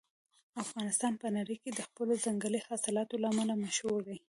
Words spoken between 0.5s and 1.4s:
افغانستان په